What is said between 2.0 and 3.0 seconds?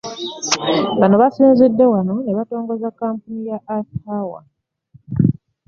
ne batongoza